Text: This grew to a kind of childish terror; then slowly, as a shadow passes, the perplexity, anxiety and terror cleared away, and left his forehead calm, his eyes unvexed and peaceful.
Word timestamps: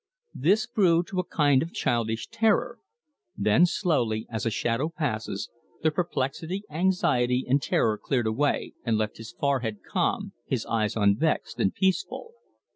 This 0.33 0.65
grew 0.65 1.03
to 1.03 1.19
a 1.19 1.23
kind 1.23 1.61
of 1.61 1.73
childish 1.75 2.27
terror; 2.29 2.79
then 3.37 3.67
slowly, 3.67 4.25
as 4.31 4.47
a 4.47 4.49
shadow 4.49 4.89
passes, 4.89 5.47
the 5.83 5.91
perplexity, 5.91 6.63
anxiety 6.71 7.45
and 7.47 7.61
terror 7.61 7.99
cleared 7.99 8.25
away, 8.25 8.73
and 8.83 8.97
left 8.97 9.17
his 9.17 9.31
forehead 9.31 9.81
calm, 9.87 10.33
his 10.47 10.65
eyes 10.65 10.95
unvexed 10.95 11.59
and 11.59 11.75
peaceful. 11.75 12.31